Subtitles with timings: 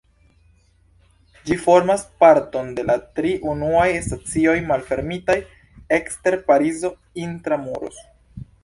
[1.49, 5.37] Ĝi formas parton de la tri unuaj stacioj malfermitaj
[6.01, 6.97] ekster Parizo
[7.29, 8.07] "intra-muros".